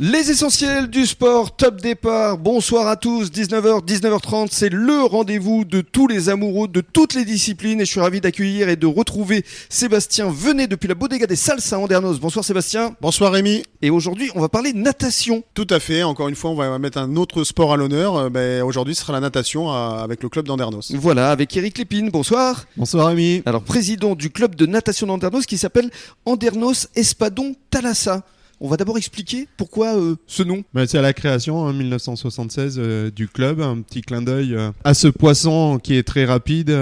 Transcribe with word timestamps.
Les 0.00 0.30
essentiels 0.30 0.86
du 0.86 1.06
sport, 1.06 1.56
top 1.56 1.80
départ. 1.80 2.38
Bonsoir 2.38 2.86
à 2.86 2.94
tous. 2.94 3.32
19h, 3.32 3.84
19h30, 3.84 4.46
c'est 4.52 4.68
le 4.68 5.02
rendez-vous 5.02 5.64
de 5.64 5.80
tous 5.80 6.06
les 6.06 6.28
amoureux 6.28 6.68
de 6.68 6.80
toutes 6.80 7.14
les 7.14 7.24
disciplines. 7.24 7.80
Et 7.80 7.84
je 7.84 7.90
suis 7.90 8.00
ravi 8.00 8.20
d'accueillir 8.20 8.68
et 8.68 8.76
de 8.76 8.86
retrouver 8.86 9.44
Sébastien 9.68 10.30
Venez 10.30 10.68
depuis 10.68 10.86
la 10.86 10.94
bodega 10.94 11.26
des 11.26 11.34
Salles 11.34 11.58
à 11.72 11.78
Andernos. 11.80 12.20
Bonsoir 12.20 12.44
Sébastien. 12.44 12.94
Bonsoir 13.00 13.32
Rémi. 13.32 13.64
Et 13.82 13.90
aujourd'hui, 13.90 14.30
on 14.36 14.40
va 14.40 14.48
parler 14.48 14.72
natation. 14.72 15.42
Tout 15.54 15.66
à 15.68 15.80
fait. 15.80 16.04
Encore 16.04 16.28
une 16.28 16.36
fois, 16.36 16.50
on 16.50 16.54
va 16.54 16.78
mettre 16.78 16.98
un 16.98 17.16
autre 17.16 17.42
sport 17.42 17.72
à 17.72 17.76
l'honneur. 17.76 18.16
Euh, 18.16 18.30
ben, 18.30 18.62
aujourd'hui, 18.62 18.94
ce 18.94 19.00
sera 19.00 19.14
la 19.14 19.20
natation 19.20 19.68
euh, 19.68 19.98
avec 19.98 20.22
le 20.22 20.28
club 20.28 20.46
d'Andernos. 20.46 20.92
Voilà, 20.94 21.32
avec 21.32 21.56
Eric 21.56 21.76
Lépine. 21.76 22.10
Bonsoir. 22.10 22.66
Bonsoir 22.76 23.08
Rémi. 23.08 23.42
Alors, 23.46 23.64
président 23.64 24.14
du 24.14 24.30
club 24.30 24.54
de 24.54 24.64
natation 24.64 25.08
d'Andernos 25.08 25.44
qui 25.44 25.58
s'appelle 25.58 25.90
Andernos 26.24 26.86
Espadon 26.94 27.56
Thalassa. 27.70 28.22
On 28.60 28.68
va 28.68 28.76
d'abord 28.76 28.98
expliquer 28.98 29.46
pourquoi 29.56 29.96
euh, 29.96 30.16
ce 30.26 30.42
nom. 30.42 30.64
Bah, 30.74 30.84
c'est 30.86 30.98
à 30.98 31.02
la 31.02 31.12
création 31.12 31.58
en 31.58 31.72
1976 31.72 32.76
euh, 32.78 33.10
du 33.10 33.28
club, 33.28 33.60
un 33.60 33.80
petit 33.82 34.00
clin 34.00 34.20
d'œil 34.20 34.54
euh, 34.54 34.72
à 34.82 34.94
ce 34.94 35.06
poisson 35.06 35.78
qui 35.80 35.94
est 35.94 36.02
très 36.02 36.24
rapide 36.24 36.76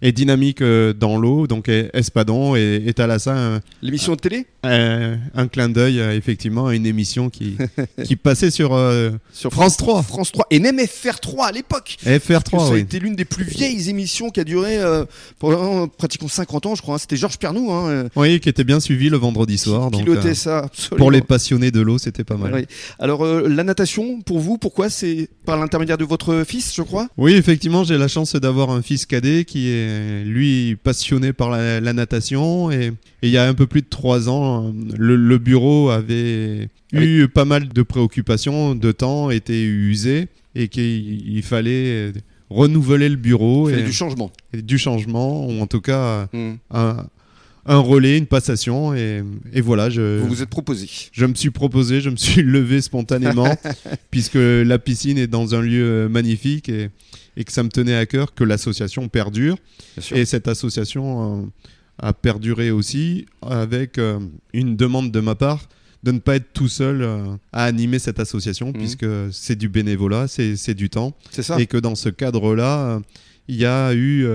et 0.00 0.12
dynamique 0.12 0.62
dans 0.62 1.16
l'eau, 1.16 1.46
donc 1.48 1.68
Espadon 1.68 2.54
et, 2.54 2.82
et 2.86 2.94
Thalassa. 2.94 3.60
L'émission 3.82 4.14
de 4.14 4.20
télé? 4.20 4.46
Un 4.64 5.48
clin 5.48 5.68
d'œil 5.68 5.98
effectivement 5.98 6.68
à 6.68 6.74
une 6.76 6.86
émission 6.86 7.30
qui, 7.30 7.56
qui 8.04 8.14
passait 8.14 8.52
sur, 8.52 8.78
sur 9.32 9.50
France 9.50 9.76
3. 9.76 10.02
France 10.04 10.30
3 10.30 10.46
et 10.50 10.60
même 10.60 10.78
FR3 10.78 11.46
à 11.46 11.52
l'époque. 11.52 11.96
FR3, 12.04 12.68
Ça 12.68 12.74
a 12.74 12.78
été 12.78 13.00
l'une 13.00 13.16
des 13.16 13.24
plus 13.24 13.44
vieilles 13.44 13.90
émissions 13.90 14.30
qui 14.30 14.38
a 14.38 14.44
duré 14.44 14.78
pendant 15.40 15.88
pratiquement 15.88 16.28
50 16.28 16.66
ans, 16.66 16.74
je 16.76 16.82
crois. 16.82 16.94
Hein. 16.94 16.98
C'était 16.98 17.16
Georges 17.16 17.38
Pernou. 17.38 17.72
Hein. 17.72 18.08
Oui, 18.14 18.38
qui 18.38 18.48
était 18.48 18.64
bien 18.64 18.78
suivi 18.78 19.08
le 19.08 19.16
vendredi 19.16 19.58
soir. 19.58 19.90
Qui 19.90 20.02
pilotait 20.02 20.34
ça, 20.34 20.68
absolument. 20.92 21.04
Pour 21.04 21.10
les 21.10 21.22
passionnés 21.22 21.70
de 21.70 21.80
l'eau, 21.80 21.98
c'était 21.98 22.24
pas 22.24 22.36
mal. 22.36 22.66
Alors, 22.98 23.24
euh, 23.24 23.48
la 23.48 23.64
natation, 23.64 24.20
pour 24.20 24.38
vous, 24.38 24.58
pourquoi? 24.58 24.90
C'est 24.90 25.28
par 25.44 25.58
l'intermédiaire 25.58 25.98
de 25.98 26.04
votre 26.04 26.44
fils, 26.46 26.74
je 26.74 26.82
crois? 26.82 27.08
Oui, 27.16 27.32
effectivement, 27.34 27.84
j'ai 27.84 27.98
la 27.98 28.08
chance 28.08 28.34
d'avoir 28.36 28.70
un 28.70 28.82
fils 28.82 29.06
cadet 29.06 29.44
qui 29.44 29.68
est, 29.68 30.24
lui, 30.24 30.76
passionné 30.76 31.32
par 31.32 31.50
la, 31.50 31.92
natation. 31.92 32.70
Et, 32.70 32.92
il 33.22 33.30
y 33.30 33.38
a 33.38 33.46
un 33.46 33.54
peu 33.54 33.66
plus 33.66 33.82
de 33.82 33.88
trois 33.88 34.28
ans, 34.28 34.72
le, 34.96 35.38
bureau 35.38 35.90
avait 35.90 36.68
eu 36.92 37.28
pas 37.28 37.44
mal 37.44 37.68
de 37.68 37.82
préoccupations, 37.82 38.74
de 38.74 38.92
temps 38.92 39.30
était 39.30 39.62
usé 39.62 40.28
et 40.54 40.68
qu'il 40.68 41.42
fallait 41.42 42.12
renouveler 42.50 43.08
le 43.08 43.16
bureau. 43.16 43.70
et 43.70 43.82
du 43.82 43.92
changement. 43.92 44.30
du 44.52 44.78
changement, 44.78 45.46
ou 45.46 45.60
en 45.60 45.66
tout 45.66 45.80
cas 45.80 46.28
hmm. 46.32 46.54
un, 46.70 47.06
un 47.64 47.78
relais, 47.78 48.18
une 48.18 48.26
passation, 48.26 48.94
et, 48.94 49.22
voilà. 49.62 49.88
Je, 49.88 50.20
vous 50.20 50.28
vous 50.28 50.42
êtes 50.42 50.50
proposé. 50.50 50.88
Je 51.12 51.26
me 51.26 51.34
suis 51.34 51.50
proposé, 51.50 52.00
je 52.00 52.10
me 52.10 52.16
suis 52.16 52.42
levé 52.42 52.80
spontanément, 52.80 53.56
puisque 54.10 54.34
la 54.34 54.78
piscine 54.78 55.18
est 55.18 55.28
dans 55.28 55.54
un 55.54 55.60
lieu 55.60 55.84
euh, 55.84 56.08
magnifique 56.08 56.68
et, 56.68 56.90
et 57.36 57.44
que 57.44 57.52
ça 57.52 57.62
me 57.62 57.68
tenait 57.68 57.94
à 57.94 58.06
cœur 58.06 58.34
que 58.34 58.44
l'association 58.44 59.08
perdure. 59.08 59.56
Et 60.12 60.24
cette 60.24 60.48
association 60.48 61.42
euh, 61.42 61.46
a 61.98 62.12
perduré 62.12 62.70
aussi 62.70 63.26
avec 63.42 63.98
euh, 63.98 64.18
une 64.52 64.76
demande 64.76 65.12
de 65.12 65.20
ma 65.20 65.34
part 65.34 65.68
de 66.02 66.10
ne 66.10 66.18
pas 66.18 66.34
être 66.34 66.52
tout 66.52 66.66
seul 66.66 67.08
à 67.52 67.62
animer 67.62 68.00
cette 68.00 68.18
association, 68.18 68.70
mmh. 68.70 68.72
puisque 68.72 69.06
c'est 69.30 69.54
du 69.54 69.68
bénévolat, 69.68 70.26
c'est 70.26 70.74
du 70.74 70.90
temps. 70.90 71.16
C'est 71.30 71.44
ça. 71.44 71.60
Et 71.60 71.66
que 71.66 71.76
dans 71.76 71.94
ce 71.94 72.08
cadre-là, 72.08 73.00
il 73.46 73.54
y 73.54 73.66
a 73.66 73.94
eu 73.94 74.26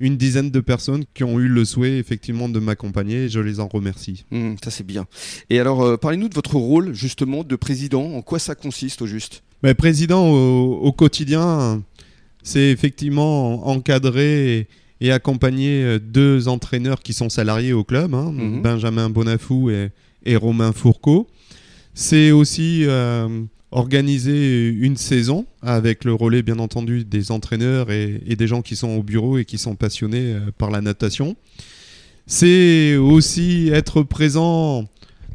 une 0.00 0.16
dizaine 0.16 0.50
de 0.50 0.60
personnes 0.60 1.04
qui 1.14 1.24
ont 1.24 1.38
eu 1.38 1.48
le 1.48 1.64
souhait 1.64 1.98
effectivement 1.98 2.48
de 2.48 2.58
m'accompagner 2.58 3.24
et 3.24 3.28
je 3.28 3.40
les 3.40 3.60
en 3.60 3.68
remercie. 3.68 4.24
Mmh, 4.30 4.54
ça 4.62 4.70
c'est 4.70 4.86
bien. 4.86 5.06
Et 5.50 5.58
alors 5.58 5.82
euh, 5.82 5.96
parlez-nous 5.96 6.28
de 6.28 6.34
votre 6.34 6.56
rôle 6.56 6.94
justement 6.94 7.44
de 7.44 7.56
président, 7.56 8.14
en 8.14 8.22
quoi 8.22 8.38
ça 8.38 8.54
consiste 8.54 9.02
au 9.02 9.06
juste? 9.06 9.42
Mais 9.62 9.74
Président 9.74 10.28
au, 10.28 10.92
quotidien, 10.92 11.82
c'est 12.44 12.70
effectivement 12.70 13.66
encadrer 13.66 14.68
et, 15.00 15.10
accompagner 15.10 15.82
euh, 15.82 15.98
deux 15.98 16.46
entraîneurs 16.46 17.00
qui 17.00 17.12
sont 17.12 17.28
salariés 17.28 17.72
au 17.72 17.82
club, 17.82 18.14
hein, 18.14 18.30
mmh. 18.32 18.62
Benjamin 18.62 19.10
Bonafou 19.10 19.70
et, 19.70 19.90
et 20.24 20.36
Romain 20.36 20.72
Fourcault. 20.72 21.28
C'est 21.94 22.30
aussi 22.30 22.84
euh, 22.84 23.28
organiser 23.70 24.68
une 24.68 24.96
saison 24.96 25.46
avec 25.62 26.04
le 26.04 26.14
relais 26.14 26.42
bien 26.42 26.58
entendu 26.58 27.04
des 27.04 27.30
entraîneurs 27.30 27.90
et, 27.90 28.36
des 28.36 28.46
gens 28.46 28.62
qui 28.62 28.76
sont 28.76 28.90
au 28.90 29.02
bureau 29.02 29.38
et 29.38 29.44
qui 29.44 29.58
sont 29.58 29.74
passionnés 29.74 30.32
euh, 30.32 30.40
par 30.56 30.70
la 30.70 30.80
natation. 30.80 31.36
C'est 32.26 32.96
aussi 32.96 33.70
être 33.72 34.02
présent 34.02 34.84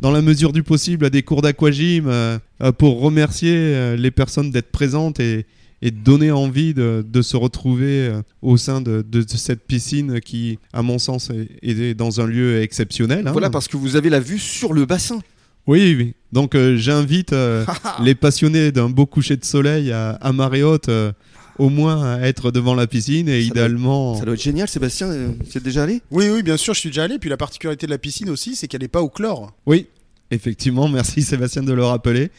dans 0.02 0.12
la 0.12 0.22
mesure 0.22 0.52
du 0.52 0.64
possible 0.64 1.06
à 1.06 1.10
des 1.10 1.24
cours 1.24 1.42
d'aquagym 1.42 2.08
euh, 2.08 2.38
euh, 2.62 2.72
pour 2.72 3.02
remercier 3.02 3.96
les 3.98 4.12
personnes 4.12 4.52
d'être 4.52 4.72
présentes 4.72 5.20
et, 5.20 5.46
donner 5.92 6.32
envie 6.32 6.74
de, 6.74 7.22
se 7.22 7.36
retrouver 7.36 8.10
au 8.42 8.56
sein 8.56 8.80
de, 8.80 9.04
cette 9.28 9.68
piscine 9.68 10.22
qui, 10.22 10.58
à 10.72 10.82
mon 10.82 10.98
sens, 10.98 11.30
est, 11.62 11.94
dans 11.94 12.22
un 12.22 12.26
lieu 12.26 12.62
exceptionnel. 12.62 13.28
Hein. 13.28 13.34
Voilà, 13.34 13.50
parce 13.50 13.68
que 13.68 13.76
vous 13.76 13.98
avez 13.98 14.10
la 14.10 14.22
vue 14.22 14.40
sur 14.40 14.72
le 14.72 14.86
bassin. 14.86 15.20
Oui, 15.68 15.96
oui. 15.98 16.14
Donc 16.32 16.56
euh, 16.56 16.76
j'invite 16.78 17.32
euh, 17.34 17.66
les 18.02 18.16
passionnés 18.16 18.72
d'un 18.72 18.90
beau 18.90 19.06
coucher 19.06 19.38
de 19.38 19.46
soleil 19.46 19.92
à, 19.92 20.12
à 20.12 20.32
marée 20.34 20.64
haute 20.64 20.90
euh, 20.90 21.12
au 21.60 21.70
moins 21.70 22.04
à 22.16 22.20
être 22.22 22.52
devant 22.52 22.74
la 22.76 22.88
piscine 22.88 23.30
et 23.30 23.42
idéalement. 23.42 24.16
ça 24.18 24.26
doit 24.26 24.34
être 24.34 24.42
génial, 24.42 24.68
Sébastien. 24.68 25.10
Tu 25.50 25.58
es 25.58 25.62
déjà 25.62 25.84
allé? 25.84 26.02
Oui, 26.10 26.30
oui, 26.30 26.42
bien 26.44 26.58
sûr, 26.58 26.74
je 26.74 26.80
suis 26.80 26.90
déjà 26.90 27.04
allé. 27.04 27.20
Puis 27.20 27.30
la 27.30 27.38
particularité 27.38 27.86
de 27.86 27.92
la 27.92 28.00
piscine 28.00 28.30
aussi, 28.30 28.56
c'est 28.56 28.68
qu'elle 28.68 28.82
n'est 28.82 28.88
pas 28.88 29.02
au 29.02 29.10
chlore. 29.10 29.54
Oui, 29.66 29.88
effectivement. 30.32 30.88
Merci 30.90 31.22
Sébastien 31.22 31.62
de 31.62 31.74
le 31.74 31.86
rappeler. 31.86 32.32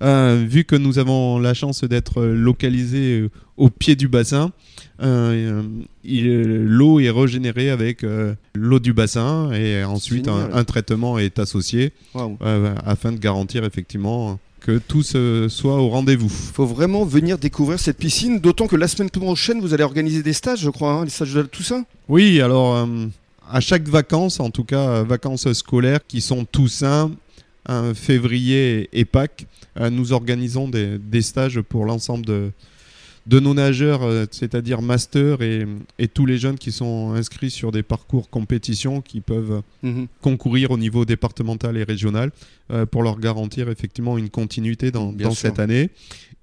Vu 0.00 0.64
que 0.64 0.76
nous 0.76 0.98
avons 0.98 1.38
la 1.38 1.54
chance 1.54 1.84
d'être 1.84 2.22
localisés 2.22 3.28
au 3.56 3.70
pied 3.70 3.96
du 3.96 4.08
bassin, 4.08 4.52
euh, 5.02 5.62
l'eau 6.04 7.00
est 7.00 7.10
régénérée 7.10 7.70
avec 7.70 8.02
euh, 8.02 8.34
l'eau 8.54 8.78
du 8.78 8.92
bassin 8.92 9.52
et 9.52 9.84
ensuite 9.84 10.28
un, 10.28 10.64
traitement 10.64 11.18
est 11.18 11.38
associé 11.38 11.92
euh, 12.16 12.74
afin 12.84 13.12
de 13.12 13.18
garantir 13.18 13.64
effectivement 13.64 14.38
que 14.60 14.78
tout 14.78 15.02
soit 15.02 15.76
au 15.76 15.88
rendez-vous. 15.88 16.26
Il 16.26 16.54
faut 16.54 16.66
vraiment 16.66 17.04
venir 17.04 17.38
découvrir 17.38 17.78
cette 17.78 17.98
piscine, 17.98 18.40
d'autant 18.40 18.66
que 18.66 18.76
la 18.76 18.88
semaine 18.88 19.10
prochaine, 19.10 19.60
vous 19.60 19.74
allez 19.74 19.84
organiser 19.84 20.22
des 20.22 20.32
stages, 20.32 20.60
je 20.60 20.70
crois, 20.70 20.92
hein, 20.92 21.04
des 21.04 21.10
stages 21.10 21.34
de 21.34 21.42
tout 21.42 21.62
ça? 21.62 21.84
Oui, 22.08 22.40
alors 22.40 22.88
à 23.48 23.60
chaque 23.60 23.86
vacances, 23.86 24.40
en 24.40 24.50
tout 24.50 24.64
cas 24.64 25.02
vacances 25.04 25.52
scolaires 25.52 26.00
qui 26.08 26.20
sont 26.20 26.44
Toussaint, 26.44 27.12
février 27.94 28.88
et 28.92 29.04
Pâques, 29.04 29.46
nous 29.90 30.12
organisons 30.12 30.68
des 30.68 31.22
stages 31.22 31.60
pour 31.60 31.84
l'ensemble 31.84 32.24
de, 32.24 32.50
de 33.26 33.40
nos 33.40 33.54
nageurs, 33.54 34.02
euh, 34.04 34.24
c'est-à-dire 34.30 34.82
master 34.82 35.42
et, 35.42 35.66
tous 36.14 36.26
les 36.26 36.38
jeunes 36.38 36.58
qui 36.58 36.72
sont 36.72 37.12
inscrits 37.14 37.50
sur 37.50 37.72
des 37.72 37.82
parcours 37.82 38.30
compétition 38.30 39.00
qui 39.00 39.20
peuvent 39.20 39.62
mhm. 39.82 40.06
concourir 40.22 40.70
au 40.70 40.78
niveau 40.78 41.04
départemental 41.04 41.76
et 41.76 41.82
régional 41.82 42.30
euh, 42.70 42.86
pour 42.86 43.02
leur 43.02 43.18
garantir 43.18 43.68
effectivement 43.68 44.16
une 44.16 44.30
continuité 44.30 44.90
dans, 44.90 45.12
cette 45.34 45.58
année. 45.58 45.90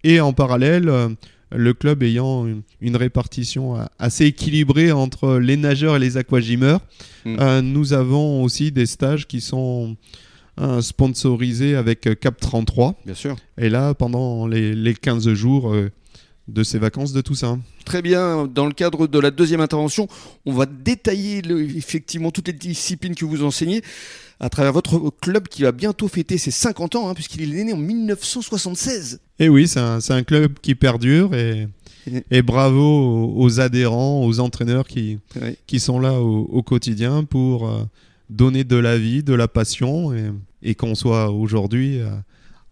Et 0.04 0.20
en 0.20 0.34
parallèle, 0.34 0.90
euh, 0.90 1.10
le 1.52 1.74
club 1.74 2.04
ayant 2.04 2.46
une, 2.82 2.96
répartition 2.98 3.78
assez 4.00 4.26
équilibrée 4.26 4.92
entre 4.92 5.38
les 5.38 5.56
nageurs 5.56 5.96
et 5.96 6.00
les 6.00 6.18
aquagymeurs, 6.18 6.82
mhm. 7.26 7.60
nous 7.62 7.94
avons 7.94 8.44
aussi 8.44 8.72
des 8.72 8.88
stages 8.88 9.28
qui 9.28 9.40
sont 9.40 9.96
sponsorisés 10.82 11.76
avec 11.76 12.08
Cap 12.20 12.40
33. 12.40 12.96
Bien 13.06 13.16
sûr. 13.16 13.36
Et 13.58 13.70
là, 13.70 13.94
pendant 13.94 14.48
les, 14.48 14.76
les 14.76 14.94
15 14.94 15.34
jours, 15.34 15.74
de 16.48 16.64
ces 16.64 16.78
vacances 16.78 17.14
de 17.14 17.22
Toussaint. 17.22 17.60
Très 17.86 18.02
bien, 18.02 18.48
dans 18.48 18.66
le 18.66 18.74
cadre 18.74 19.08
de 19.08 19.20
la 19.20 19.32
deuxième 19.32 19.62
intervention, 19.62 20.08
on 20.46 20.54
va 20.54 20.66
détailler 20.66 21.42
effectivement 21.76 22.32
toutes 22.32 22.48
les 22.48 22.54
disciplines 22.54 23.16
que 23.16 23.26
vous 23.26 23.44
enseignez 23.44 23.82
à 24.40 24.50
travers 24.50 24.74
votre 24.74 25.12
club 25.22 25.48
qui 25.48 25.64
va 25.64 25.72
bientôt 25.72 26.08
fêter 26.08 26.38
ses 26.38 26.52
50 26.52 26.96
ans, 26.96 27.08
hein, 27.08 27.14
puisqu'il 27.14 27.58
est 27.58 27.64
né 27.64 27.74
en 27.74 27.78
1976. 27.78 29.22
Et 29.40 29.48
oui, 29.48 29.68
c'est 29.68 29.80
un, 29.80 30.24
club 30.24 30.56
qui 30.62 30.76
perdure 30.76 31.34
et, 31.34 31.68
et 32.32 32.42
bravo 32.42 33.34
aux, 33.36 33.60
adhérents, 33.62 34.26
aux 34.26 34.40
entraîneurs 34.40 34.88
qui, 34.88 35.20
qui 35.66 35.80
sont 35.80 36.00
là 36.00 36.20
au, 36.20 36.62
quotidien 36.62 37.24
pour 37.24 37.70
euh, 37.70 37.84
donner 38.30 38.66
de 38.66 38.76
la 38.76 38.98
vie, 38.98 39.24
de 39.24 39.34
la 39.34 39.48
passion 39.48 40.14
et, 40.14 40.30
et 40.64 40.76
qu'on 40.76 40.96
soit 40.96 41.30
aujourd'hui 41.30 42.00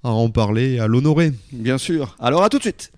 à 0.03 0.09
en 0.09 0.29
parler 0.29 0.79
à 0.79 0.87
l'honorer. 0.87 1.33
Bien 1.51 1.77
sûr. 1.77 2.15
Alors 2.19 2.43
à 2.43 2.49
tout 2.49 2.57
de 2.57 2.63
suite. 2.63 2.91